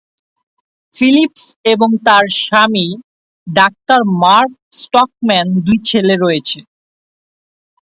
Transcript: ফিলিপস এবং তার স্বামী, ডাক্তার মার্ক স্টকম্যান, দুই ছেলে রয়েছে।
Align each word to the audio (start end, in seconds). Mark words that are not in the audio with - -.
ফিলিপস 0.93 1.43
এবং 1.65 1.89
তার 2.05 2.25
স্বামী, 2.41 2.87
ডাক্তার 3.47 4.01
মার্ক 4.21 4.51
স্টকম্যান, 4.79 5.47
দুই 5.65 5.77
ছেলে 5.89 6.15
রয়েছে। 6.17 6.59